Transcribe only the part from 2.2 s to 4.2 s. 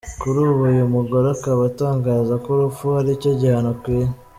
ko urupfu aricyo gihano akwiye.